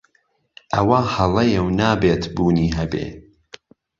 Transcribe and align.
ئهوه 0.73 0.99
ههڵهیه 1.15 1.61
و 1.65 1.69
نابێت 1.79 2.23
بوونی 2.35 2.67
ههبێ 2.77 3.05